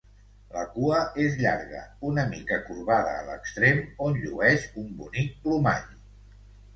La 0.53 0.61
cua 0.75 0.99
és 1.25 1.35
llarga, 1.41 1.81
una 2.11 2.23
mica 2.31 2.57
corbada 2.69 3.11
a 3.17 3.27
l'extrem, 3.27 3.83
on 4.07 4.17
llueix 4.23 4.65
un 4.85 4.89
bonic 5.03 5.37
plomall. 5.45 5.93